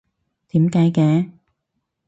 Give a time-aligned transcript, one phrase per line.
[0.47, 1.29] 點解嘅？